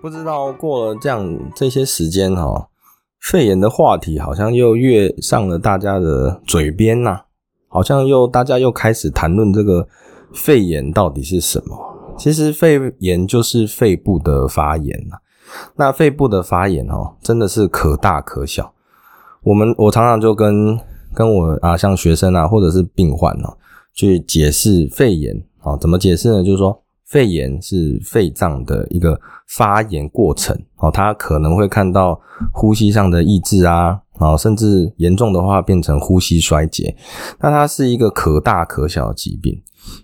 [0.00, 2.68] 不知道过了这样这些时间哈，
[3.20, 7.20] 肺炎的话题好像又跃上了大家的嘴边呐，
[7.68, 9.86] 好像又大家又开始谈论这个
[10.32, 11.76] 肺炎到底是什么？
[12.16, 15.18] 其实肺炎就是肺部的发炎呐。
[15.76, 18.72] 那肺部的发炎哦，真的是可大可小。
[19.42, 20.78] 我们我常常就跟
[21.12, 23.56] 跟我啊，像学生啊，或者是病患哦，
[23.92, 26.44] 去解释肺炎啊，怎么解释呢？
[26.44, 32.20] 就是说，肺炎是肺脏的一个发炎过程哦，它可能会看到
[32.52, 36.96] 呼吸上的抑制啊，啊，甚至严重的话变成呼吸衰竭。
[37.40, 39.60] 那它是一个可大可小的疾病，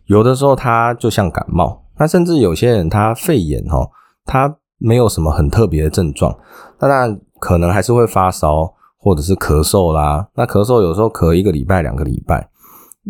[0.06, 3.88] 有的时候它就像感冒，那甚至有些人他肺炎哈，
[4.24, 6.36] 他没有什么很特别的症状，
[6.80, 8.74] 那当然可能还是会发烧。
[8.98, 12.48] 或者是咳嗽啦，那咳嗽有时候咳一个礼拜、两个礼拜。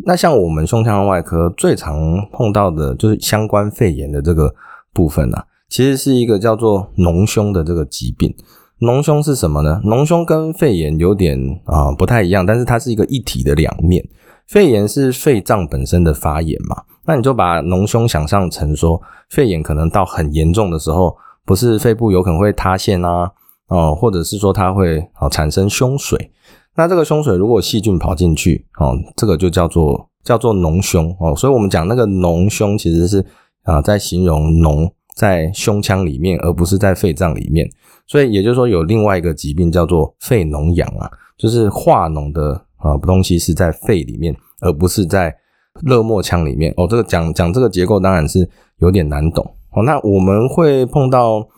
[0.05, 1.97] 那像我们胸腔外科最常
[2.33, 4.55] 碰到的就是相关肺炎的这个
[4.93, 8.35] 部分啊，其实是一个叫做脓胸的这个疾病。
[8.81, 9.81] 脓胸是什么呢？
[9.85, 14.07] 脓胸跟肺炎有点啊不太一样，但是它是一个一体的两面。
[14.47, 19.01] 肺炎是肺脏本身的发炎嘛，那你就把脓胸想象成说，
[19.31, 23.33] 肺炎可能到很严重的时候，不是肺部有可能会塌陷啊。
[23.69, 26.31] 哦，或者是说它会啊产生胸水，
[26.77, 31.35] 那这个胸水如果细菌跑进去，哦，这个就叫做叫做脓胸哦。
[31.35, 33.25] 所以我们讲那个脓胸其实是
[33.63, 37.67] 啊在形容脓在胸腔里面，而不是在肺脏里面。
[38.07, 45.35] 所以也就是说有另外一个疾病叫做肺脓疡啊，就是化脓的啊东西是在肺里面，而不是在
[45.83, 46.73] 热膜腔里面。
[46.77, 48.49] 哦，这个讲讲这个结构当然是
[48.79, 49.83] 有点难懂哦。
[49.83, 51.49] 那我们会碰到。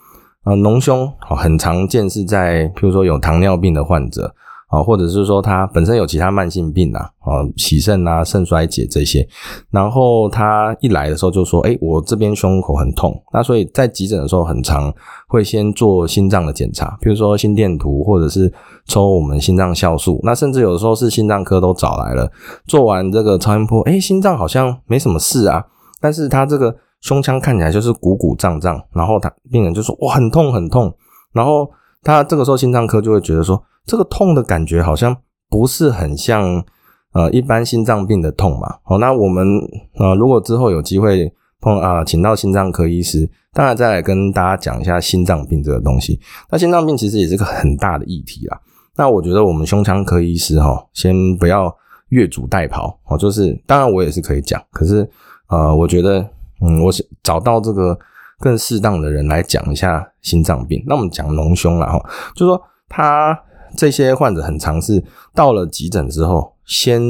[0.44, 4.34] 啊，脓胸哦很常见，是在譬如说有糖尿病的患者
[4.68, 9.26] 啊，或者是说他本身有其他慢性病啊，啊，洗肾啊、肾衰竭这些，
[9.70, 14.92] 然后他一来的时候就说：“哎，我这边胸口很痛。”那所以在急诊的时候，很常
[15.26, 18.52] 会先做心脏的检查，比如说心电图，或者是
[18.86, 20.20] 抽我们心脏酵素。
[20.22, 22.30] 那甚至有的时候是心脏科都找来了，
[22.66, 25.64] 做完这个超音波，哎，心脏好像没什么事啊，
[26.00, 26.74] 但是他这个。
[27.00, 30.92] 胸腔看起来就是鼓鼓胀胀，然后他病人就说哇很痛很痛，
[31.32, 31.70] 然后
[32.02, 35.16] 他这个时候心脏科就会觉得说这个痛的感觉好像
[35.48, 36.64] 不是很像
[37.12, 38.76] 呃一般心脏病的痛嘛。
[38.82, 39.46] 好，那我们
[39.94, 46.20] 呃如果之后有机会碰啊，请到心脏科医师，当然再来跟大家讲一下心脏病这个东西。
[46.50, 48.60] 那心脏病其实也是个很大的议题啦。
[48.96, 51.74] 那我觉得我们胸腔科医师哈，先不要
[52.08, 55.08] 越俎代庖哦，就是当然我也是可以讲，可是
[55.48, 56.28] 呃我觉得。
[56.60, 57.96] 嗯，我是找到这个
[58.38, 60.82] 更适当的人来讲一下心脏病。
[60.86, 62.00] 那我们讲脓胸了哈，
[62.34, 63.38] 就说他
[63.76, 65.02] 这些患者很常是
[65.34, 67.02] 到了急诊之后，先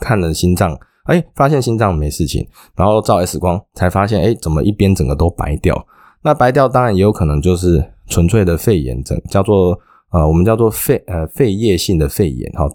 [0.00, 2.46] 看了心脏，哎，发现心脏没事情，
[2.76, 5.86] 然后照 X 光才发现，哎，怎么一边整个都白掉？
[6.22, 9.78] 那白掉当然也有可能就是纯粹的肺炎症，叫做
[10.10, 12.66] 呃，我们叫做肺呃肺叶性的肺炎哈，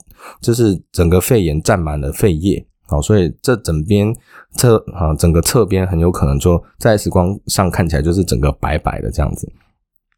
[0.42, 2.66] 就是整个肺炎占满了肺叶。
[2.90, 4.12] 好，所以这整边
[4.56, 9.48] 侧啊，整个侧边很有可能就在 X 光上看起来就是整个白白的这样子。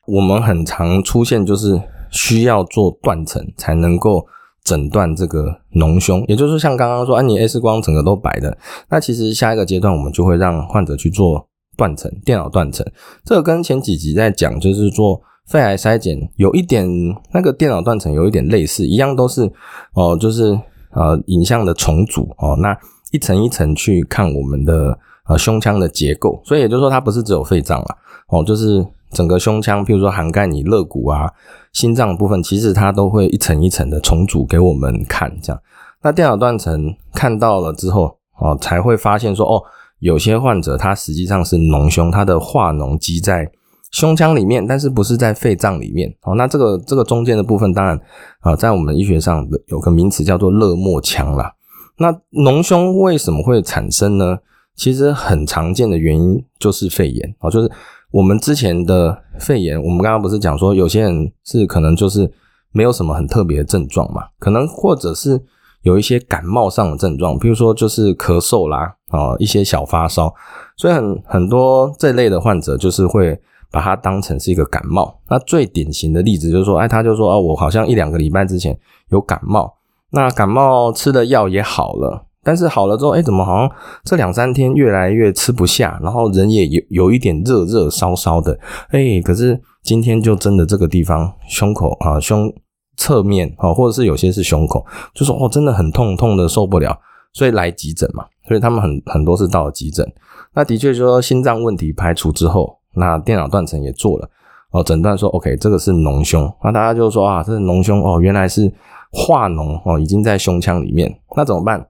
[0.07, 1.81] 我们很常出现就是
[2.11, 4.25] 需要做断层才能够
[4.63, 8.57] 诊断这个脓胸，也就是像刚刚说，啊，你 X 光整个都白的，
[8.89, 11.45] 那其实下一个阶段我们就会让患者去做
[11.75, 12.85] 断层，电脑断层。
[13.25, 16.87] 这个跟前几集在讲就是做肺癌筛检有一点
[17.33, 19.51] 那个电脑断层有一点类似，一样都是
[19.93, 20.57] 哦，就是。
[20.94, 22.78] 呃，影像的重组哦，那
[23.12, 24.97] 一层一层去看我们的
[25.28, 27.96] 呃胸腔的结构，所以也就是说，它不是只有肺脏啊，
[28.28, 31.29] 哦，就是整个胸腔，譬如说涵盖你肋骨啊、
[31.73, 35.61] 心脏部分，其实它都会一层一层的重组给我们看，这样。
[36.02, 39.64] 那电脑断层看到了之后，哦，才会发现说，哦，
[39.99, 43.52] 有些患者他实际上是脓胸，他的化脓积在。
[43.91, 46.34] 胸腔里面，但是不是在肺脏里面哦？
[46.35, 47.99] 那这个这个中间的部分，当然
[48.40, 51.52] 啊，在我们医学上有个名词叫做热莫腔啦。
[51.97, 54.40] 那脓胸为什么会产生呢？
[54.76, 57.70] 其实很常见的原因就是肺炎哦，就是
[58.11, 62.32] 我们之前的肺炎，我们刚刚不是讲说，有些人是可能就是
[62.72, 65.44] 没有什么很特别的症状嘛，可能或者是
[65.82, 70.34] 有一些感冒上的症状，比如说就是咳嗽啦啊，一些小发烧，
[70.78, 73.37] 所以很很多这类的患者就是会。
[73.72, 75.20] 把它当成是一个感冒。
[75.29, 78.78] 那最典型的例子就是说，哎，他就说哦，我好像一两个礼拜之前
[79.09, 79.73] 有感冒，
[80.12, 83.72] 那感冒吃的药也好了，但是好了之后，哎，怎么好像
[84.03, 88.59] 这两三天越来越吃不下，然后人也有有一点热热烧烧的，
[88.90, 92.53] 哎，可是今天就真的这个地方胸口啊胸。
[92.97, 94.85] 侧面啊，或者是有些是胸口，
[95.16, 96.96] 就说哦，真的很痛，痛的受不了，
[97.34, 98.26] 所以来急诊嘛。
[98.47, 100.06] 所以他们很很多是到了急诊。
[100.53, 104.29] 那的确说心脏问题排除之后，那电脑断层也做了
[104.72, 106.52] 哦，诊断说 OK，这个是脓胸。
[106.64, 108.72] 那大家就说啊，这是脓胸哦，原来是
[109.11, 111.20] 化脓哦，已经在胸腔里面。
[111.35, 111.88] 那怎么办？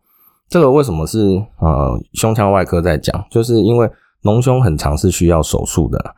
[0.50, 3.26] 这个为什么是呃胸腔外科在讲？
[3.30, 3.90] 就是因为
[4.24, 6.16] 脓胸很常是需要手术的。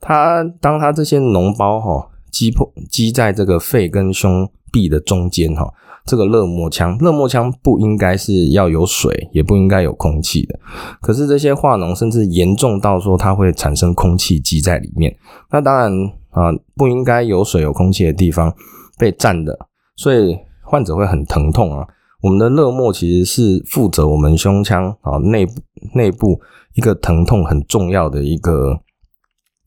[0.00, 2.08] 它当它这些脓包哈。
[2.34, 5.72] 积破积在这个肺跟胸壁的中间哈，
[6.04, 10.58] 这个热膜腔，热膜腔不应该是要有水，也不应该有空气的。
[11.00, 15.16] 可是这些化脓甚至严重到说它会产生空气积在里面，
[15.50, 15.90] 那当然
[16.30, 18.54] 啊，不应该有水有空气的地方
[18.98, 19.58] 被占的，
[19.96, 21.86] 所以患者会很疼痛啊。
[22.20, 25.52] 我们的热膜其实是负责我们胸腔啊内部
[25.94, 26.40] 内部
[26.74, 28.80] 一个疼痛很重要的一个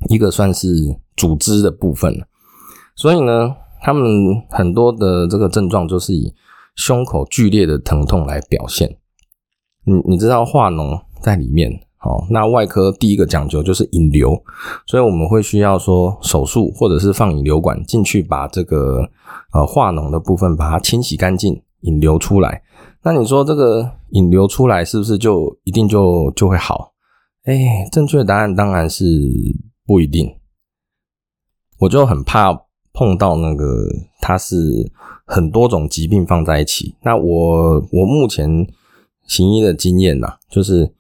[0.10, 0.68] 一个算是
[1.16, 2.14] 组织的部分
[2.96, 3.56] 所以呢，
[3.88, 4.04] 他们
[4.50, 6.36] 很多的这个症状就是以
[6.76, 8.98] 胸口剧烈的疼痛来表现。
[9.86, 14.38] 你你知道化脓在里面，好，那外科第一个讲究就是引流，
[14.88, 19.10] 所以我们会需要说手术或者是放引流管进去，把这个
[19.54, 22.62] 呃化脓的部分把它清洗干净，引流出来。
[23.04, 26.92] 那你说这个引流出来是不是就一定就就会好？
[27.46, 29.06] 哎，正确答案当然是
[29.86, 30.30] 不一定。
[31.80, 32.67] 我就很怕。
[32.98, 33.88] 碰到那个，
[34.20, 34.92] 它是
[35.24, 36.96] 很多种疾病放在一起。
[37.04, 38.50] 那我我目前
[39.28, 40.92] 行医的经验呐，就是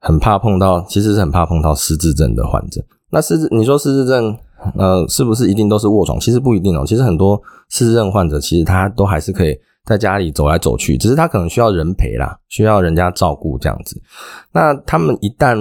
[0.00, 2.84] 很怕碰到，其实是很怕碰到失智症的患者。
[3.10, 4.36] 那失智，你说失智症，
[4.76, 6.18] 呃，是不是一定都是卧床？
[6.18, 6.82] 其实不一定哦。
[6.84, 7.40] 其实很多
[7.70, 14.02] 失智症患者，其实他都还是可以在家里走来走去，只是他可能需要人陪啦，需要人家照顾这样子。
[14.50, 15.56] 那他们一旦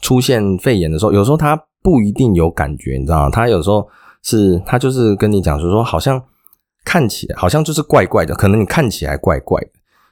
[0.00, 3.30] 出现肺炎的时候，有时候他不一定有感觉，你知道吗？
[3.30, 3.86] 他有时候。
[4.22, 6.22] 是他就是跟你讲说说，好像
[6.84, 9.70] 看起来好像就是怪怪的，可能你看起来怪怪的，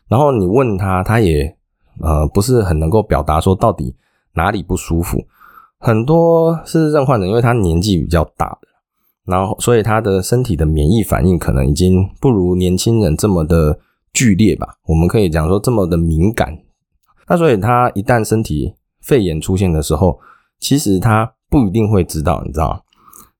[0.08, 1.56] 然后你问他，他也
[2.00, 3.94] 呃不是很能够表达说到底
[4.34, 5.24] 哪里不舒服。
[5.78, 8.58] 很多失智症患者，因为他年纪比较大了，
[9.26, 13.78] 然后所以他的身体的免疫反应可能已经不如年轻人这么的
[14.12, 14.76] 剧烈吧。
[14.86, 16.58] 我们可以讲说这么的敏感。
[17.28, 20.18] 那所以他一旦身体肺炎出现的时候，
[20.58, 22.80] 其实他不一定会知道，你知道吗？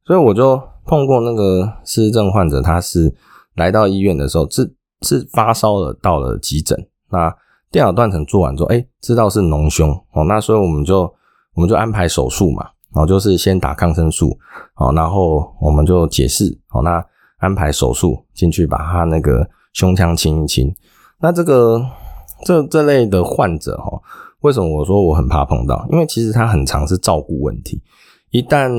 [0.06, 3.12] 所以我就碰过那个失智症患者，他是
[3.56, 4.72] 来到医院的时候是
[5.02, 6.78] 是发烧了，到了急诊，
[7.10, 7.34] 那
[7.72, 11.12] 电脑断层做完之后，哎，知道是脓胸哦，那所以我们就
[11.54, 12.62] 我们就安排手术嘛，
[12.94, 14.38] 然后就是先打抗生素，
[14.76, 17.04] 哦，然后我们就解释，哦，那
[17.38, 20.72] 安排手术进去把他那个胸腔清一清。
[21.18, 21.84] 那这个
[22.44, 24.00] 这这类的患者哈，
[24.42, 25.84] 为什么我说我很怕碰到？
[25.90, 27.82] 因为其实他很常是照顾问题。
[28.30, 28.70] 一旦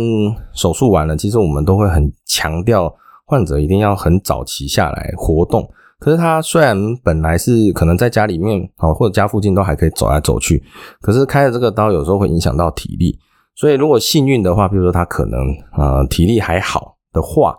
[0.53, 2.94] 手术完了，其实我们都会很强调
[3.25, 5.67] 患者一定要很早期下来活动。
[5.99, 10.61] 可是他虽然本来是可能在家里面啊或者家附近都还可以走来走去，
[11.01, 13.17] 可是开了这个刀有时候会影响到体力。
[13.55, 15.39] 所以如果幸运的话，比如说他可能
[15.75, 17.56] 呃体力还好的话，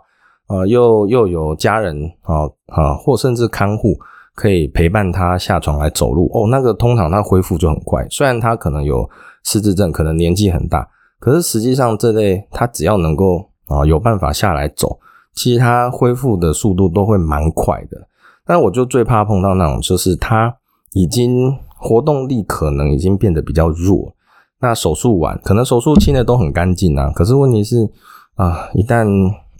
[0.47, 3.97] 呃又又有家人啊啊或甚至看护
[4.35, 8.07] 可以陪伴他下床来走路哦，那个通常他恢复就很快。
[8.09, 9.09] 虽然他可能有
[9.43, 10.87] 失智症，可能年纪很大。
[11.19, 14.99] 可是实际上，这类他只要能够啊有办法下来走，
[15.33, 18.07] 其实他恢复的速度都会蛮快的。
[18.45, 20.55] 但我就最怕碰到那种，就是他
[20.93, 24.15] 已经活动力可能已经变得比较弱。
[24.61, 27.89] 那手术完，可能手术清的都很干净啊，可是问题是
[28.35, 29.05] 啊，一旦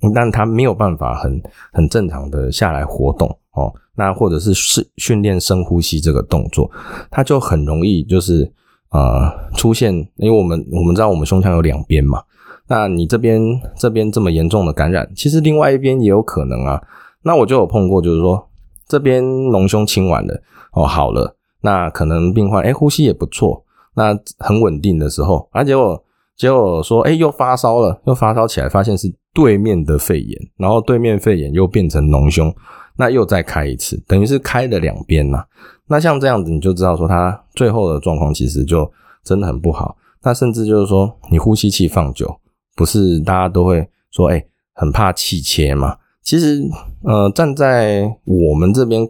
[0.02, 1.42] 一旦他没有办法很
[1.74, 6.72] 很正常的下来活动哦，那或者是训训练深呼吸这个动作，
[7.12, 8.50] 他就很容易就是。
[8.90, 12.24] 啊，出现，因为我们我们知道我们胸腔有两边嘛，
[12.68, 13.42] 那你这边
[13.78, 16.82] 这边这么严重的感染，其实另外一边也有可能啊。
[17.22, 18.48] 那我就有碰过，就是说
[18.88, 20.42] 这边脓胸清完了，
[20.74, 23.64] 哦好了，那可能病患哎呼吸也不错，
[23.96, 26.04] 那很稳定的时候，啊结果
[26.36, 32.52] 结果说哎又发烧了，又发烧起来，发现是对面的肺炎，然后对面肺炎又变成脓胸，
[32.98, 35.44] 那又再开一次，等于是开了两边呐。
[35.90, 38.90] 那像这样子，你就知道说他最后的状况其实就
[39.24, 39.98] 真的很不好。
[40.22, 42.40] 那甚至就是说，你呼吸器放久，
[42.76, 45.98] 不是大家都会说，哎，很怕气切嘛？
[46.22, 46.62] 其实，
[47.04, 49.02] 呃，站在我们这边，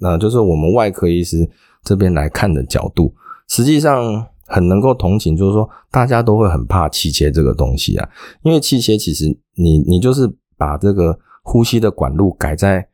[0.00, 1.48] 呃，就是我们外科医师
[1.82, 3.12] 这边来看的角度，
[3.48, 8.08] 实际上很能够同情，就是说大家都会很怕气切这个东西啊，
[8.42, 12.87] 因为气切其实你你就是把这个呼吸的管路改在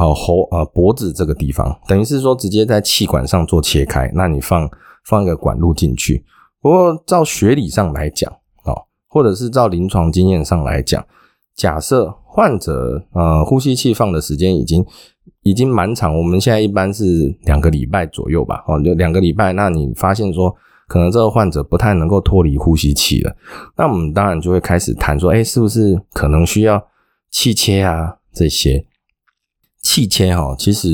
[0.00, 4.68] 呃喉呃脖子这个地方，等于是说直接在气管上做切开，那你放
[5.04, 6.24] 放一个管路进去。
[6.62, 8.32] 不过照学理上来讲
[8.64, 11.04] 哦，或者是照临床经验上来讲，
[11.54, 14.84] 假设患者呃呼吸器放的时间已经
[15.42, 20.56] 已经蛮长，我们现在一般是两个礼拜左右吧，哦，就两个礼拜，那你发现说。
[20.90, 23.32] 可能这个患者不太能够脱离呼吸器了，
[23.76, 26.84] 那我们当然就会开始谈说，哎，是不是可能需要
[27.30, 28.16] 气切啊？
[28.32, 28.84] 这些
[29.90, 30.88] 气切哈，其实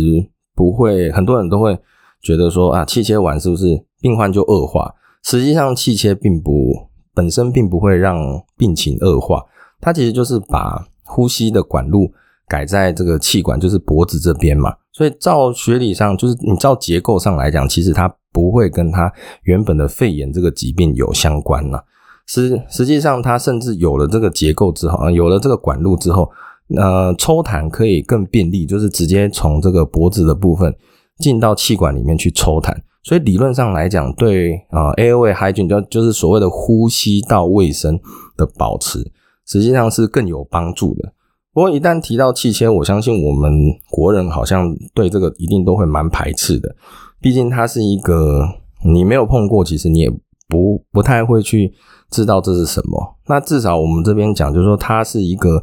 [0.54, 1.78] 不会，很多人都会
[2.22, 4.94] 觉得说啊，气切完是不是病患就恶化？
[5.22, 8.16] 实际上，气切并不本身并不会让
[8.56, 9.44] 病情恶化，
[9.82, 12.10] 它其实就是把呼吸的管路
[12.48, 14.74] 改在这个气管，就是脖子这边嘛。
[14.92, 18.10] 所以照学理上，就是你照结构上来讲，其实它。
[18.36, 19.10] 不会跟它
[19.44, 21.78] 原本的肺炎这个疾病有相关呢。
[22.26, 26.30] 实实际上，它甚至有了这个结构之后，有了这个管路之后，
[26.74, 30.74] 呃，抽痰可以更便利，就是直接从这个脖子的部分
[31.18, 32.74] 进到气管里面去抽痰。
[33.04, 38.00] 所以理论上来讲，对啊，airway hygiene 就就是所谓的呼吸道卫生
[38.36, 38.98] 的保持，
[39.46, 41.12] 实际上是更有帮助的。
[41.52, 43.52] 不过一旦提到气切，我相信我们
[43.90, 46.74] 国人好像对这个一定都会蛮排斥的。
[47.20, 48.44] 毕竟它是一个
[48.84, 50.10] 你没有碰过，其实你也
[50.48, 51.72] 不不太会去
[52.10, 53.16] 知道这是什么。
[53.28, 55.62] 那至少我们这边讲，就是说它是一个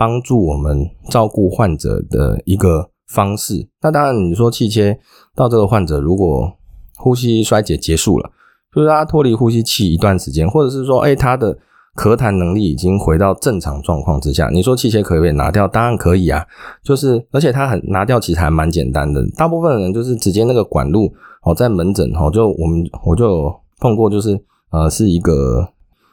[0.00, 3.68] 帮助我们照顾患者的一个方式。
[3.82, 4.98] 那当然，你说气切
[5.36, 6.50] 到这个患者如果
[6.96, 8.30] 呼吸衰竭结束了，
[8.74, 11.58] 就是他脱离呼吸器一段时间，或者是说，哎，他的。
[11.96, 15.66] 咳痰能力已经回到正常状况之下，你说气切可不可以拿掉？
[15.66, 16.46] 当然可以啊，
[16.84, 19.20] 就是而且他很拿掉其实还蛮简单的。
[19.36, 24.40] 大部分人就是直接那个管路哦，在门诊哦，就我们我就碰过，就是
[24.70, 25.68] 呃是一个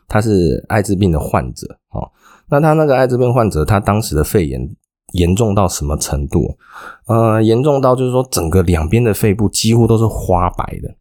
[0.08, 2.10] 他是艾滋病的患者哦，
[2.50, 4.70] 那他那个艾滋病患者他当时的肺炎
[5.14, 6.58] 严重到什么程度？
[7.08, 10.96] 呃，严重到就是说整个两边的肺部几乎都是花白的。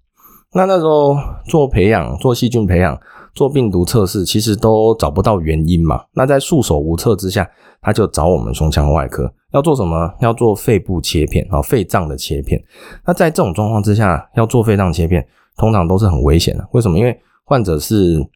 [0.52, 2.98] 那那时候做培养做细菌培养。
[3.36, 6.02] 做病毒测试其实都找不到原因嘛？
[6.14, 7.46] 那在束手无策之下，
[7.82, 10.10] 他就找我们胸腔外科要做什么？
[10.20, 12.58] 要做肺部切片啊，肺脏的切片。
[13.04, 15.22] 那在这种状况之下，要做肺脏切片，
[15.58, 16.66] 通常都是很危险的。
[16.72, 16.98] 为什么？
[16.98, 18.26] 因为患者是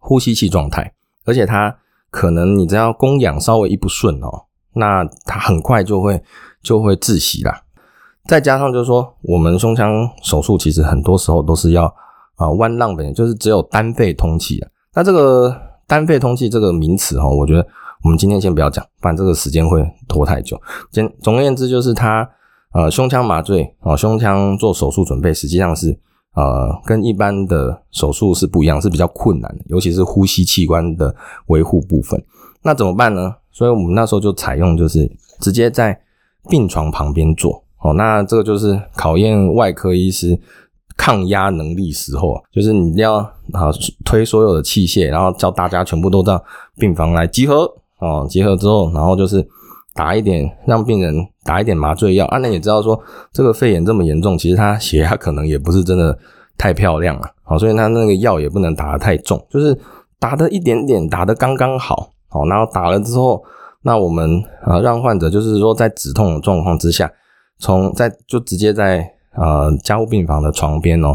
[0.00, 0.92] 呼吸器状态，
[1.24, 1.72] 而且他
[2.10, 4.44] 可能你只要供氧稍微一不顺哦，
[4.74, 6.22] 那他很快就会
[6.62, 7.62] 就会窒息啦。
[8.26, 11.94] 再加上就是说，我们胸腔手术其实很多时候都是要。
[12.36, 14.68] 啊，弯浪的就是只有单肺通气啊。
[14.92, 15.50] 那这个
[15.86, 17.66] 单肺通气这个名词哈，我觉得
[18.04, 20.60] 我们今天先不要讲，不然这个时间会拖太久。
[20.92, 22.28] 简总而言之，就是他
[22.74, 25.98] 呃胸腔麻醉啊，胸腔做手术准备，实际上是
[26.36, 31.12] 呃跟一般的手术是不一样，是比较困难的，尤其是呼吸器官的
[31.46, 32.22] 维护部分。
[32.62, 33.34] 那怎么办呢？
[33.50, 36.00] 所以我们那时候就采用就是直接在
[36.48, 37.92] 病床旁边做哦。
[37.94, 40.38] 那这个就是考验外科医师。
[40.98, 43.16] 抗压能力时候，就是你要
[43.52, 43.70] 啊
[44.02, 46.42] 推所有的器械，然后叫大家全部都到
[46.78, 49.46] 病房来集合哦，集合之后，然后就是
[49.96, 52.26] 打一点让病人打一点麻醉药。
[52.26, 56.16] 啊，那也知道说这个肺炎这么严重，其实他血压可能也不是真的
[56.58, 59.76] 太漂亮了，好，所以他那个药也不能打得太重，就是
[60.20, 63.42] 打的一点点，打的刚刚好，好，然后打了之后，
[63.82, 67.10] 那我们啊让患者就是说在止痛的状况之下，
[67.58, 69.12] 从在就直接在。
[69.38, 71.14] 呃，加护病房的床边哦，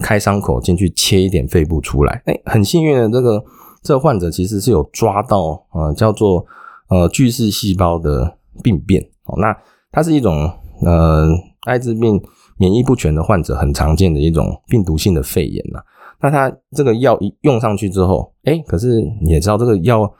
[0.00, 2.20] 开伤口进去切一点肺部出来。
[2.26, 3.44] 哎，很幸运的，这个
[3.84, 6.44] 这个患者其实是有抓到呃叫做
[6.92, 9.38] 呃巨噬细胞的病变哦。
[9.38, 9.56] 那
[9.90, 10.50] 它是一种
[10.84, 11.26] 呃
[11.66, 12.20] 艾滋病
[12.58, 15.80] 免疫不全的患者很常见的一种病毒性的肺炎呐。
[16.20, 20.12] 那他这个药一用上去之后，哎，可是你也知道这个药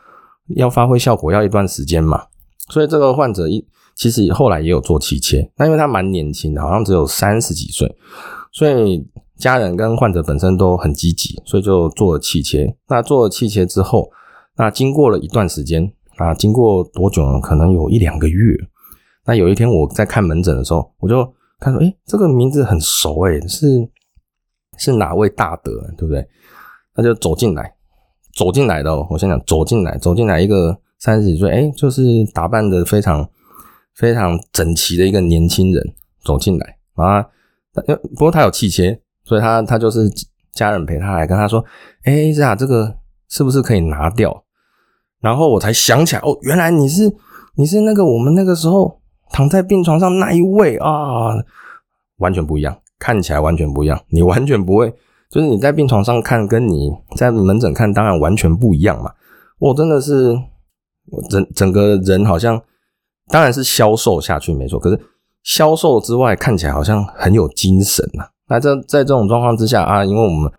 [0.56, 2.22] 要发挥效果要一段时间嘛，
[2.70, 3.66] 所以这个患者一。
[3.94, 7.94] 其实后来也有做气切，那因为他蛮年轻的，好像只有三十几岁，
[8.50, 12.74] 所以家人跟患者本身都很积极，所以就做了气切。
[12.88, 14.10] 那做了气切之后，
[14.56, 17.40] 那经过了一段时间啊，经过多久呢？
[17.40, 18.56] 可能有一两个月。
[19.24, 21.24] 那有一天我在看门诊的时候，我就
[21.58, 23.88] 看说，诶，这个名字很熟，诶，是
[24.78, 26.26] 是哪位大德，对不对？
[26.94, 27.74] 他就走进来，
[28.34, 32.02] 走进来的，我先讲，走进来，走进来一个三十几岁，诶，就是
[32.32, 33.28] 打扮的非常。
[33.94, 37.22] 非常整齐的一个年轻人走进来啊，
[38.14, 40.10] 不过他有气切，所以他他就是
[40.54, 41.62] 家人陪他来跟他说
[42.04, 42.96] ：“哎，这啊，这个
[43.28, 44.41] 是不是可以拿掉？”
[45.22, 47.10] 然后我才想起来，哦，原来你是
[47.54, 49.00] 你是那个我们那个时候
[49.30, 51.32] 躺在病床上那一位啊，
[52.18, 54.92] 完全不一样，看起来完全不一样，你完全不会
[55.30, 59.10] 就是你在病床上看，跟你在门诊看，当然完全不一样嘛。
[59.58, 60.36] 我真的是，
[61.10, 62.60] 我整整个人好像，
[63.28, 65.00] 当然是消瘦下去没错，可是
[65.42, 68.24] 消瘦之外，看起来好像很有精神呐。
[68.48, 70.52] 那这在这种状况之下啊，因为我们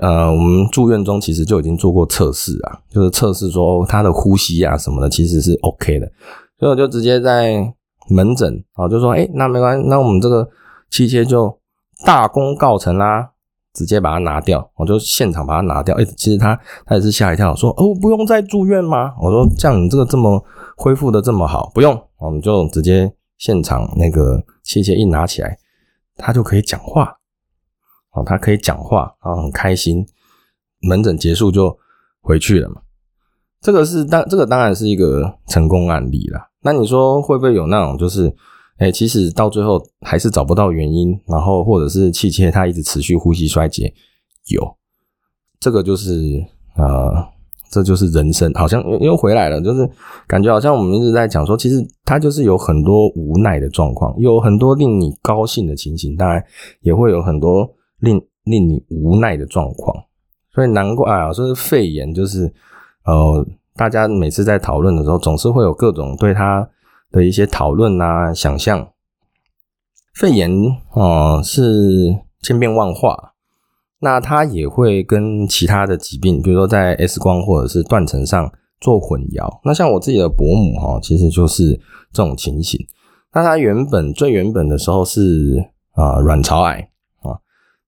[0.00, 6.10] 呃，我们住院中其实就已经做过测试啊，就是测试说他的呼吸啊什么的其实是 OK 的，
[6.58, 7.72] 所以我就直接在
[8.08, 10.48] 门诊啊就说，哎，那没关系，那我们这个
[10.90, 11.58] 器械就
[12.04, 13.30] 大功告成啦。
[13.74, 15.96] 直接把它拿掉，我就现场把它拿掉。
[15.96, 20.44] 哎，其实他他也是吓一跳，说：“哦，不用再住院吗？”我说：“这样你这个这么
[20.76, 25.56] 恢复的这么好，不用，我们就直接现场那个器械一拿起来，
[26.18, 27.16] 他就可以讲话。
[28.12, 30.06] 哦，他可以讲话，然后很开心。
[30.80, 31.76] 门诊结束就
[32.20, 32.82] 回去了嘛。
[33.60, 36.48] 这个是当这个当然是一个成功案例啦。
[36.62, 38.34] 那你说会不会有那种就是？
[38.78, 43.92] 哎，其实到最后还是找不到原因，然后或者是气切它一直持续呼吸衰竭，
[44.48, 44.76] 有
[45.60, 47.14] 这个就是呃，
[47.70, 49.88] 这就是人生，好像又又回来了，就是
[50.26, 56.42] 感觉好像我们一直在讲说，其实他就是有很多无奈的状况，有很多令你高兴的情形，当然
[56.80, 57.70] 也会有很多
[58.02, 60.04] 令令你无奈的状况，
[60.52, 62.52] 所以难怪啊，说是肺炎，就是
[63.06, 66.68] 呃，大家每次在讨论的时候，总是会有各种对它。
[67.14, 68.88] 的一些讨论啊，想象，
[70.14, 70.50] 肺炎
[70.92, 73.34] 啊是千变万化，
[73.98, 79.60] 那它也会跟其他的疾病，比如说在 X 光或者是断层上做混淆。
[79.62, 81.78] 那像我自己的伯母哈，其实就是
[82.14, 82.80] 这种情形。
[83.34, 86.88] 那他原本最原本的时候是啊卵巢癌，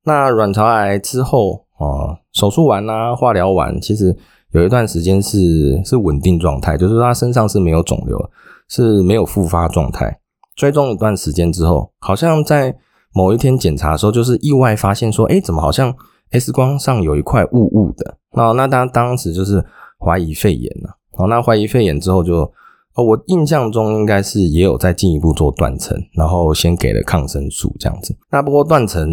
[0.04, 4.16] 那卵巢癌之后啊手术完啦，化疗完，其实
[4.52, 8.30] 有一段时间是是稳定状态，就是说他身上是没有肿瘤。
[8.66, 10.20] 是没有复发状态，
[10.56, 12.75] 追踪一段时间之后，好像在
[13.12, 15.94] 某一天检查的时候，就是意外发现说，哎，怎么好像
[16.30, 18.16] X 光上有一块雾雾的？
[18.30, 19.62] 哦，那当当时就是
[19.99, 20.96] 怀疑肺炎了。
[21.18, 22.50] 哦，那怀疑肺炎之后，就
[22.94, 28.16] 哦，我印象中应该是也有再进一步做断层，然后先给了抗生素这样子。
[28.31, 29.07] 那不过断层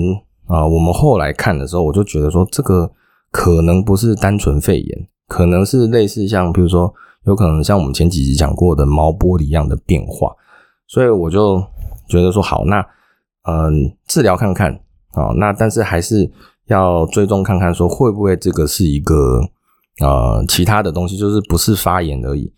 [0.51, 2.91] 啊，我们后来看的时候，我就觉得说，这个
[3.31, 6.93] 可能不是单纯肺炎，可能是类似像比如说。
[7.25, 10.35] 有可能像我们前几集讲过的毛玻璃一样的变化，
[10.87, 11.63] 所以我就
[12.09, 12.79] 觉得说好，那
[13.43, 14.73] 嗯治疗看看
[15.11, 16.27] 啊，那但是还是
[16.65, 19.39] 要追踪看看说会不会这个是一个
[19.99, 22.51] 呃其他的东西，就是不是发炎而已。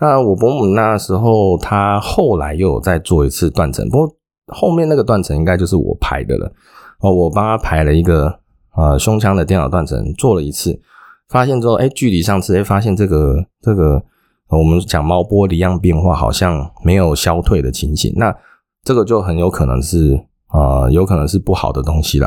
[0.00, 4.16] 那我伯母那时候她后来又有再做一次断层，不过
[4.48, 6.52] 后面那个断层应该就是我排的了
[7.00, 8.40] 哦，我帮他排了一个
[8.74, 10.80] 呃胸腔的电脑断层，做了一次。
[11.28, 14.02] 发现之后，哎，距离上次，哎，发现这个这个，
[14.48, 18.34] 我们讲猫玻璃样变化好像没有消退的情形，那
[18.82, 22.26] 这个就很有可能是啊，有可能是不好的东西了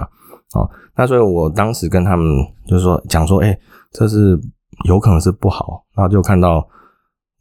[0.53, 0.63] 啊。
[0.95, 2.25] 那所以我当时跟他们
[2.65, 3.57] 就是说讲说，哎，
[3.91, 4.39] 这是
[4.85, 5.83] 有可能是不好。
[5.95, 6.65] 然后就看到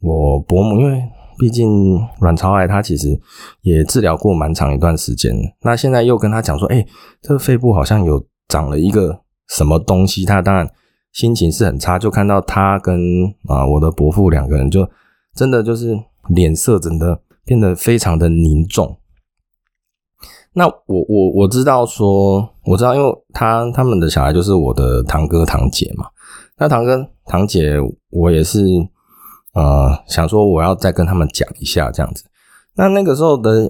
[0.01, 1.01] 我伯母，因为
[1.37, 3.19] 毕竟卵巢癌，它其实
[3.61, 5.33] 也治疗过蛮长一段时间。
[5.61, 6.85] 那现在又跟他讲说，哎，
[7.21, 10.69] 这个肺部好像有长了一个什么东西，他当然。
[11.13, 12.99] 心情是很差，就看到他跟
[13.47, 14.89] 啊我的伯父两个人，就
[15.35, 15.95] 真的就是
[16.29, 18.97] 脸色真的变得非常的凝重。
[20.53, 26.07] 那我我我知道说，我知道，因为他他们的小孩就是我的堂哥堂姐嘛。
[26.57, 27.75] 那堂哥堂姐，
[28.09, 28.65] 我也是
[29.53, 32.25] 呃想说我要再跟他们讲一下这样子。
[32.75, 33.69] 那那个时候的。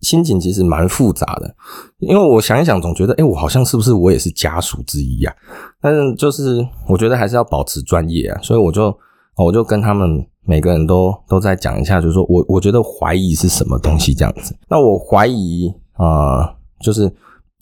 [0.00, 1.54] 心情其实蛮复杂的，
[1.98, 5.36] 因为我想一想，总觉得，哎，我好像是不是我也是家属之一呀？
[5.78, 8.98] 但是就是我觉得还是要保持专业啊，所以我就
[9.36, 14.56] 我就跟他们每个人都都在讲一下，就是说我我觉得怀疑是什么东西这样子。
[14.70, 17.12] 那我怀疑啊，就是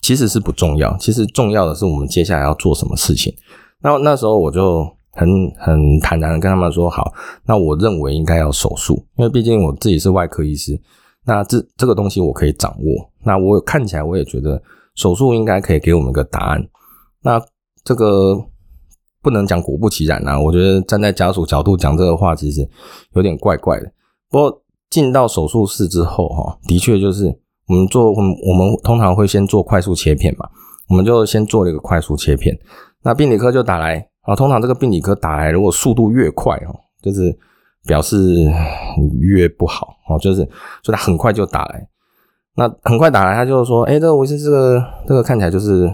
[0.01, 3.35] 其实是不重要，其实重要的是我们接下来要做什么事情。
[3.81, 7.13] 那那时候我就很很坦然的跟他们说，好，
[7.45, 10.79] 那我认为应该要手术，因为毕竟我自己是外科医师。
[11.25, 14.61] 那这这个东西我可以掌握，那我看起来我也觉得
[14.95, 16.65] 手术应该可以给我们一个答案。
[17.21, 17.39] 那
[17.83, 18.35] 这个
[19.21, 22.67] 不能讲果不其然啊，我觉得站在家属角度讲这个话其实
[23.13, 23.91] 有点怪怪的。
[24.29, 27.25] 不过进到手术室之后哈，的确就是
[27.67, 30.49] 我们做我们我们通常会先做快速切片嘛，
[30.87, 32.57] 我们就先做了一个快速切片。
[33.03, 37.37] 那病理科就打来啊，通常这个病理科打来如果速度越快哦，就是。
[37.87, 38.17] 表示
[39.21, 40.41] 越不好哦，就是，
[40.83, 41.87] 所以他很快就打来，
[42.57, 45.89] 那很快打来，他就说，哎，这个我是这个这个看起来就是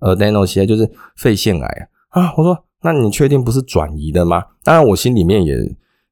[0.00, 2.34] 呃 d e n o 就是肺腺癌啊。
[2.36, 4.44] 我说，那你确定不是转移的吗？
[4.62, 5.56] 当然，我心里面也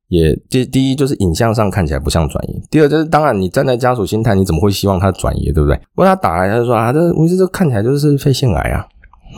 [0.08, 5.76] 也第第一就是影像上看起来不像转移，第二就是当然你站在家属心态，你怎么会希望他转移，对不对？
[5.94, 8.88] 不过他打来他就说啊，这我是这看起来就是肺腺癌啊。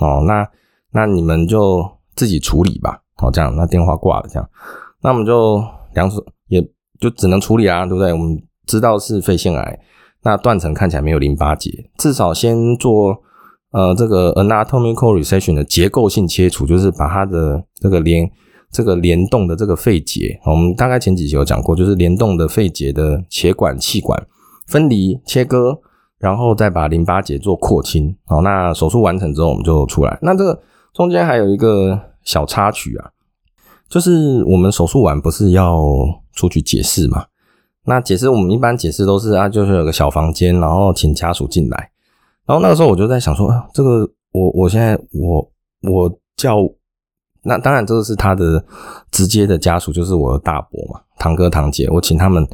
[0.00, 0.48] 哦，那
[0.92, 3.00] 那你们就自己处理吧。
[3.18, 4.48] 哦，这样，那电话挂了，这样，
[5.00, 5.62] 那我们就
[5.94, 6.60] 两手也
[6.98, 8.12] 就只能处理啊，对不对？
[8.12, 9.78] 我们知道是肺腺癌，
[10.22, 13.16] 那断层看起来没有淋巴结，至少先做
[13.70, 18.28] 呃这个 anatomical resection 的结构性切除，就是把它的这个连
[18.72, 24.20] 这个联动的这个肺结，我们大概前几集有讲过，就是联动的肺结的血管气管
[24.66, 25.78] 分离切割，
[26.18, 28.16] 然后再把淋巴结做扩清。
[28.24, 30.18] 好，那手术完成之后我们就出来。
[30.22, 30.60] 那这个
[30.92, 33.10] 中间还有一个小插曲啊。
[33.88, 35.78] 就是我们手术完不是要
[36.32, 37.26] 出去解释嘛？
[37.84, 41.90] 那解释我们一般解释都是啊，就是有个小房间，然后请家属进来。
[42.46, 45.52] 然后那个时候我就在想说，这个我我现在我
[45.82, 46.56] 我叫
[47.42, 48.64] 那当然这个是他的
[49.10, 52.48] 直接的家属，就是我的大伯嘛，堂哥堂姐，我请他们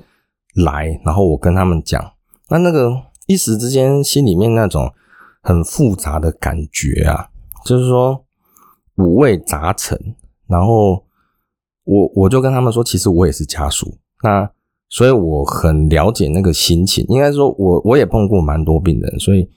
[0.56, 2.02] 来，然后我跟他们讲，
[2.48, 2.90] 那那个
[3.26, 4.92] 一时之间心里面那种
[5.42, 7.28] 很复杂的感觉啊，
[7.64, 8.24] 就是说
[8.98, 9.98] 五味杂陈，
[10.46, 11.02] 然后。
[11.90, 14.46] 我我就跟他们说，其实我也是家属，那
[14.90, 17.02] 所以我很了解那个心情。
[17.08, 19.48] 应该说，我我也碰过蛮多病人，所以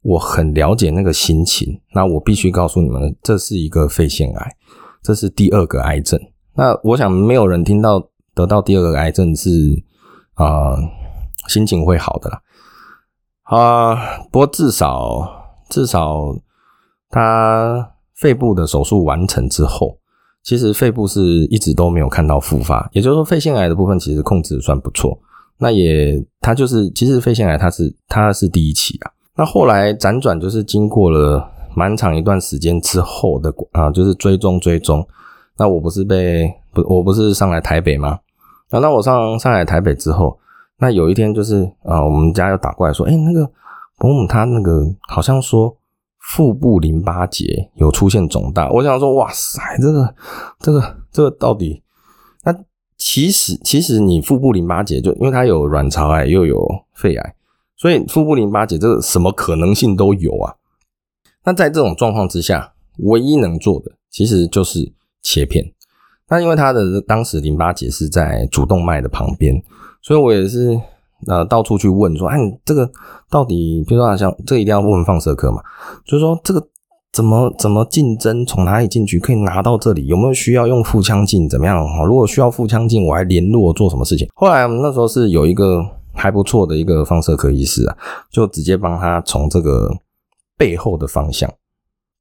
[0.00, 1.78] 我很了解那个心情。
[1.92, 4.56] 那我必须告诉你们，这是一个肺腺癌，
[5.02, 6.18] 这是第二个癌症。
[6.54, 9.50] 那我想没有人听到得到第二个癌症是
[10.32, 10.78] 啊
[11.46, 12.40] 心情会好的啦。
[13.42, 16.34] 啊，不过至少至少
[17.10, 19.98] 他肺部的手术完成之后。
[20.42, 25.18] 其实肺部是一直都没有看到复发，也就是说肺腺癌的部分其实控制算不错。
[25.58, 29.10] 那也它就是其实肺腺癌它是它是第一期啊。
[29.34, 35.04] 那后来辗转就是经过了蛮长一段时间之后的啊，就是追踪追踪。
[35.58, 38.20] 那我不是被不我不是上来台北吗？
[38.70, 40.38] 啊，那我上上来台北之后，
[40.78, 43.50] 那有一天就是啊，我们家又打过来说，哎，那个
[43.98, 45.76] 伯母她那个好像说。
[46.26, 50.14] 腹部淋巴结有出现肿大，我想说，哇塞，这个、
[50.58, 51.80] 这个、这个到底？
[52.42, 52.52] 那
[52.96, 56.60] 其实，其实你腹部淋巴结就因为它有卵巢癌又有
[56.94, 57.34] 肺癌，
[57.76, 60.56] 所以腹部淋巴结这个什么可能性都有啊。
[61.44, 65.64] 那在这种状况之下，唯一能做的其实就是切片。
[66.28, 69.62] 那因为他的当时淋巴结是在主动脉的旁边，
[70.02, 70.80] 所以我也是。
[71.26, 72.88] 呃，到处去问说，哎，你这个
[73.28, 75.60] 到底，比如说像这个一定要问放射科嘛？
[76.04, 76.64] 就是说这个
[77.12, 80.06] 怎么怎么竞争，从哪里进去可以拿到这里？
[80.06, 81.48] 有没有需要用腹腔镜？
[81.48, 81.84] 怎么样？
[82.06, 84.28] 如果需要腹腔镜，我还联络做什么事情？
[84.34, 85.84] 后来我们那时候是有一个
[86.14, 87.96] 还不错的一个放射科医师啊，
[88.30, 89.90] 就直接帮他从这个
[90.56, 91.52] 背后的方向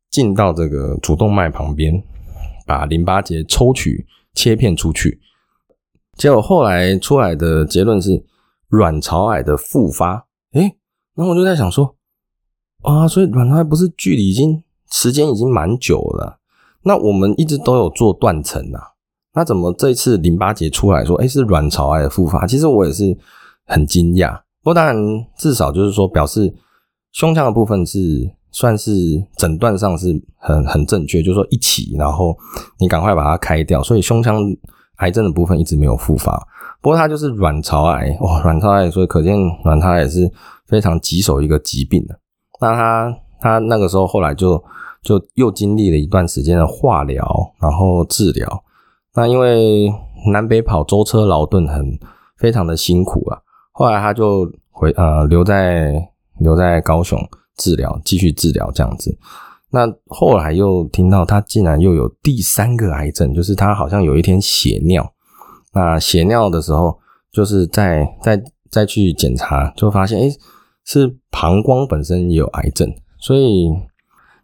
[0.10, 2.02] 进到这个主动脉旁边，
[2.66, 5.20] 把淋巴结抽取切片出去。
[6.18, 8.26] 结果后来出来的结论是。
[8.68, 10.78] 卵巢癌的复发，诶，
[11.16, 11.96] 然后我就在想说，
[12.84, 16.40] 啊，所以卵巢癌不是距离已经时间已经蛮久了，
[16.84, 18.94] 那我们一直都有做断层啊，
[19.34, 22.46] 那怎么这次淋巴结出来说，诶，是卵巢癌的复发？
[22.48, 23.18] 其实我也是
[23.66, 24.96] 很惊讶，不过当然
[25.38, 26.54] 至少就是说表示
[27.12, 28.92] 胸腔的部分是算是
[29.38, 32.36] 诊断上是很很正确，就是说一起，然后
[32.80, 34.38] 你赶快把它开掉，所以胸腔
[34.98, 36.42] 癌症的部分一直没有复发。
[36.86, 40.32] 不过它就是卵巢癌哇，卵巢癌，所以可见卵巢癌是
[40.68, 42.16] 非常棘手一个疾病的。
[42.62, 44.64] 那他他那个时候后来就
[45.02, 47.28] 就又经历了一段时间的化疗，
[47.60, 48.64] 然后治疗。
[49.16, 49.92] 那因为
[50.32, 51.98] 南北跑舟车劳顿，很
[52.38, 53.40] 非常的辛苦啊。
[53.72, 55.92] 后来他就回呃留在
[56.38, 57.20] 留在高雄
[57.58, 59.18] 治疗，继续治疗这样子。
[59.72, 65.12] 那后来又听到他竟然又有第三个癌症，就是他好像有一天血尿。
[65.76, 66.98] 那血尿的时候，
[67.34, 70.34] 就是在在再去检查，就发现，哎，
[70.86, 72.90] 是膀胱本身也有癌症。
[73.20, 73.70] 所以，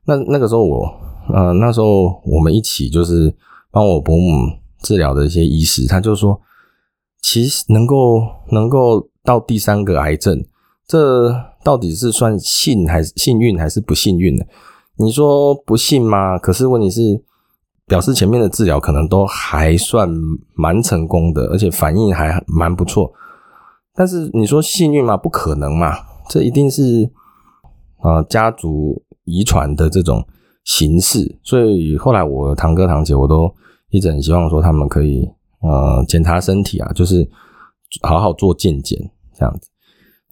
[0.04, 0.86] 那那个时候我，
[1.34, 3.34] 呃，那时候我们一起就是
[3.72, 6.41] 帮我伯母治疗的一些医师，他就说，
[7.22, 10.44] 其实能够能够到第三个癌症，
[10.86, 14.44] 这到底是算幸还是幸运还是不幸运呢？
[14.98, 16.38] 你说不幸吗？
[16.38, 17.24] 可是问题是。
[17.92, 20.10] 表示前面的治疗可能都还算
[20.56, 23.12] 蛮成功的，而且反应还蛮不错。
[23.94, 25.18] 但是你说幸运吗？
[25.18, 25.98] 不可能嘛，
[26.30, 27.12] 这一定是
[27.98, 30.26] 啊家族遗传的这种
[30.64, 31.38] 形式。
[31.44, 33.54] 所以后来我堂哥堂姐我都
[33.90, 37.30] 一直很希望说他们可以呃检查身体啊，就是
[38.04, 38.98] 好好做健检
[39.38, 39.68] 这样子。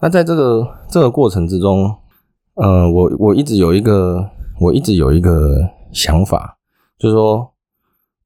[0.00, 1.94] 那在这个这个过程之中，
[2.54, 4.26] 呃，我我一直有一个
[4.58, 5.58] 我一直有一个
[5.92, 6.56] 想法。
[7.00, 7.49] 就是说，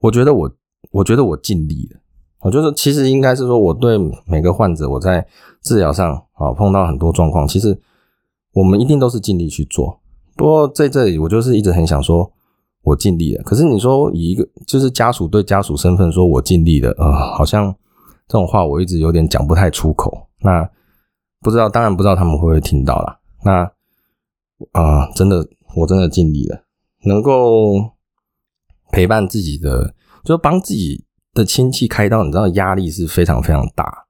[0.04, 0.50] 我觉得我，
[0.90, 1.98] 我觉得我尽力了。
[2.40, 5.26] 我觉得其实应该是说，我对每个患者，我在
[5.62, 7.80] 治疗上啊碰到很多状况，其实
[8.52, 9.98] 我们一定都是尽力去做。
[10.36, 12.30] 不过在这里，我就是一直很想说，
[12.82, 13.42] 我尽力了。
[13.44, 17.74] 可是你说以一个就是家属对家属身份说我尽力了，啊，好像
[18.28, 20.26] 这种话我一直有点讲不太出口。
[20.42, 20.68] 那
[21.40, 23.18] 不知道，当然不知道他们会不会听到啦。
[23.42, 23.62] 那
[24.72, 26.60] 啊，真的，我真的尽力了，
[27.06, 27.93] 能够
[28.94, 34.06] 陪伴自己的，就帮自己的亲戚开刀，你知道压力是非常非常大。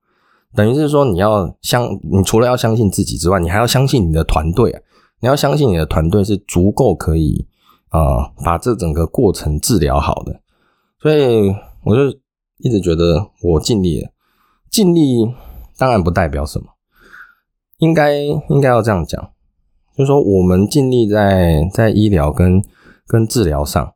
[0.55, 4.81] 等于是说，你要相，你除了要相信自己之外，你还要相信你的团队啊！
[5.21, 7.47] 你要相信你的团队是足够可以
[7.89, 10.43] 啊，把这整个过程治疗好的。
[11.01, 11.49] 所以
[11.85, 12.19] 我就
[12.59, 14.11] 一直觉得我尽力了，
[14.71, 15.25] 尽力
[15.79, 16.67] 当然不代表什么，
[17.79, 19.31] 应该应该要这样讲，
[19.97, 22.63] 就是说我们尽力在在医疗跟
[23.07, 23.94] 跟治疗上，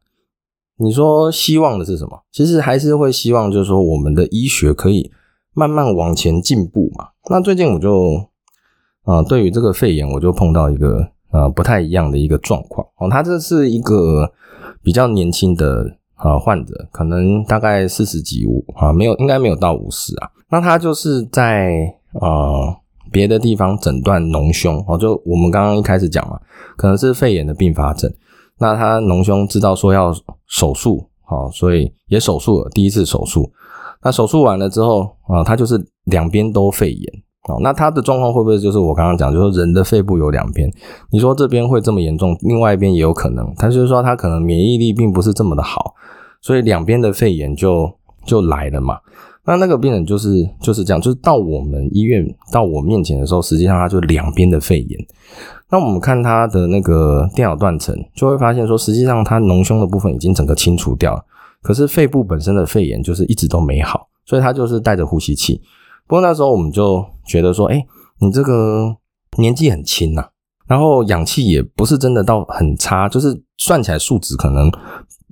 [0.78, 2.22] 你说希望的是什么？
[2.32, 5.12] 其实还是会希望，就是说我们的医学可以。
[5.54, 7.08] 慢慢往前进步嘛。
[7.28, 8.28] 那最近我就，
[9.02, 13.08] 啊，对于这个肺炎，我就碰到一个呃不太一样的一个状况哦。
[13.10, 14.30] 他这是一个
[14.84, 20.30] 比较年轻的啊患者，可能大概四十几五啊，没有应该没有到五十啊。
[20.48, 22.78] 那他就是在啊
[23.10, 26.38] 别的地方诊断脓胸哦，就我们刚刚一开始讲嘛，
[26.76, 28.08] 可能是肺炎的并发症。
[28.58, 30.12] 那他脓胸知道说要
[30.46, 33.50] 手术，好，所以也手术了，第一次手术。
[34.02, 37.12] 那手术完了之后啊，他就是两边都肺炎
[37.48, 37.58] 哦。
[37.60, 40.70] 那他的状况会不会就是我刚刚讲，就是人的肺部有两边？
[41.10, 43.52] 你说这边会这么严重，另外一边也有可能。
[43.56, 45.94] 他就是说他可能免疫力并不是这么的好，
[46.40, 47.90] 所以两边的肺炎就
[48.24, 48.98] 就来了嘛。
[49.44, 55.00] 那那个病人就是就是这样，就是到我们医院到我面前的时候，实际上他就两边的肺炎。
[55.70, 61.22] 那我们看他的那个电脑断层，就会发现说，实际上他脓胸的部分已经整个清除掉了。
[61.60, 65.60] 可是肺部本身的肺炎就是一直都没好，所以他就是带着呼吸器。
[66.06, 67.84] 不过那时候我们就觉得说，哎，
[68.20, 68.96] 你这个
[69.36, 70.28] 年纪很轻呐，
[70.66, 74.70] 然后氧气也不是真的到很差，就是算起来数值可能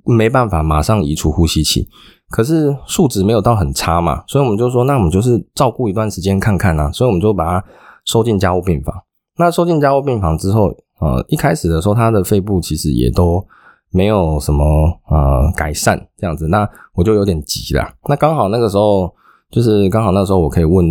[0.05, 1.87] 没办法马上移除呼吸器，
[2.29, 7.65] 可是数值没有到很差嘛，所以我们就说，那我们就是照顾一段时间看看啊，所以我们就把他
[8.05, 8.93] 收进加护病房。
[9.37, 13.45] 那收进加护病房之后，呃，一开始的时候他的肺部其实也都。
[13.89, 14.63] 没有什么
[15.09, 17.89] 呃改善这样子，那我就有点急了。
[18.09, 19.09] 那刚好那个时候，
[19.49, 20.85] 就是刚好那时候我可以问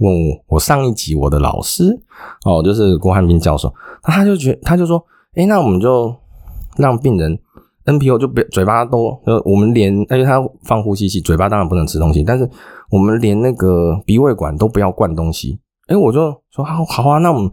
[0.00, 0.14] 问
[0.46, 1.98] 我上一集我的老师
[2.44, 3.72] 哦，就是郭汉斌教授，
[4.06, 5.02] 那他就觉他就说，
[5.34, 6.14] 哎，那我们就
[6.76, 7.36] 让病人
[7.86, 12.48] NPO 就别嘴巴都，呃，我们连而且他放呼吸器，嘴巴当然不能吃东西，但是
[12.90, 15.58] 我们连那个鼻胃管都不要灌东西。
[15.86, 17.50] 哎，我就说好好啊，那我们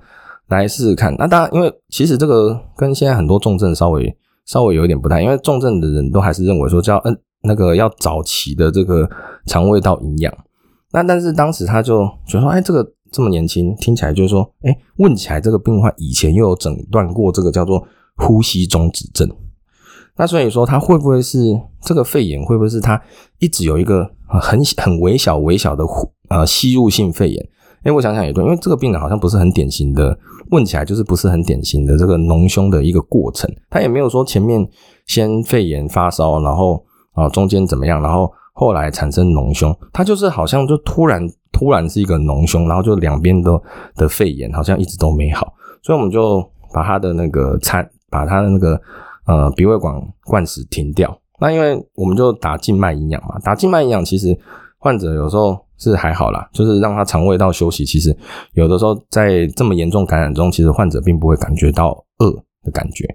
[0.57, 1.15] 来试试看。
[1.17, 4.15] 那当然，因为其实这个跟现在很多重症稍微。
[4.45, 9.07] 稍微有一点不太，因为重症的人都还是认为说叫嗯那个要早期的这个
[9.45, 10.33] 肠胃道营养，
[10.91, 17.85] 那但是当时他就觉得说，哎，这个这么年轻，听起来就是说，哎，问起来这个病患以前又有诊断过这个叫做
[18.15, 19.29] 呼吸中止症，
[20.17, 22.99] 那所以说他会不会是这个肺炎，会不会是他
[23.37, 24.09] 一直有一个
[24.41, 27.49] 很很微小微小的呼呃吸入性肺炎？
[27.83, 30.17] 哎，我想想也对，因为这个病人好像不是很典型的，
[30.51, 34.67] 问起来就是不是很典型的这个脓胸的一个过程，他也没有说前面
[35.05, 36.83] 先肺炎发烧，然后
[37.13, 43.61] 啊中间怎么样，然后后来产生脓胸，他就是好像就突然突然是一个脓胸，然后就两边都
[43.95, 48.81] 的肺炎好像一直都没好，所以我们就把他的那个餐，把他的那个
[49.25, 54.37] 呃鼻胃管灌食停掉，那因为我们就打静脉营养嘛，打静脉营养其实
[54.77, 55.57] 患者有时候。
[55.79, 57.83] 是还好啦，就是让他肠胃道休息。
[57.85, 58.15] 其实
[58.53, 62.31] 有的时候在这么严重感染中，其实患者并不会感觉到饿
[62.63, 63.07] 的感觉。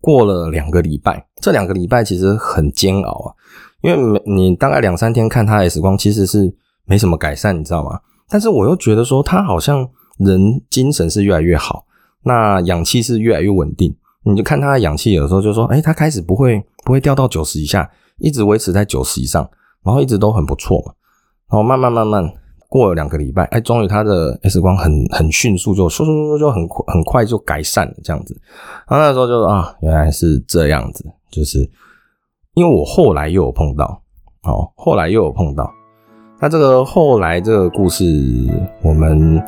[0.00, 3.32] 过了两个礼拜，这两个礼拜其实很煎熬啊，
[3.80, 7.98] 因为你大概两三天看他 X 光，其实是没什么改善，你知道吗？
[8.28, 9.88] 但是我又觉得说他好像
[10.18, 11.86] 人精神是越来越好，
[12.22, 13.96] 那氧气是越来越稳定。
[14.26, 19.48] 你就看他的氧气，有的时候就说，哎，他开始不会不会掉到九十以下，一直维持在九十以上，
[19.84, 20.92] 然后一直都很不错嘛。
[21.50, 22.24] 然后慢慢慢慢
[22.68, 28.36] 过了两个礼拜，哎，终于他的 X 光很很迅速，就说说说就很快很快就改善了这样子。
[28.88, 31.68] 然后那时候就啊，原来是这样子，就是
[32.54, 34.02] 因为我后来又有碰到，
[34.42, 35.70] 哦，后来又有碰到。
[36.40, 38.04] 那这个后来这个故事，
[38.82, 39.42] 我们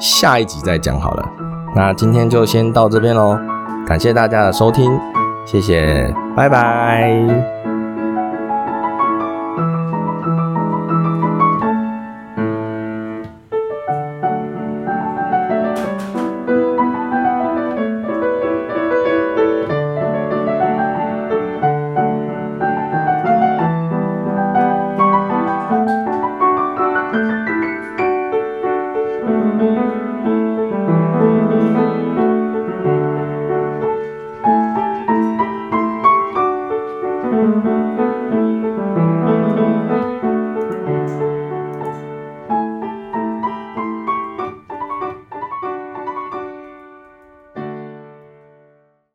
[0.00, 1.26] 下一集再讲好了。
[1.74, 3.38] 那今天就先到这边喽，
[3.86, 4.90] 感谢大家的收听，
[5.46, 7.55] 谢谢，拜拜。